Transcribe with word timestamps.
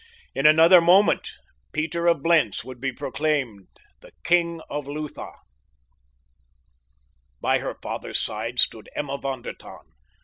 In 0.33 0.47
another 0.47 0.81
moment 0.81 1.29
Peter 1.73 2.07
of 2.07 2.23
Blentz 2.23 2.63
would 2.63 2.81
be 2.81 2.91
proclaimed 2.91 3.67
the 3.99 4.11
king 4.23 4.59
of 4.67 4.87
Lutha. 4.87 5.31
By 7.39 7.59
her 7.59 7.77
father's 7.83 8.19
side 8.19 8.57
stood 8.57 8.89
Emma 8.95 9.19
von 9.19 9.43
der 9.43 9.53
Tann. 9.53 9.91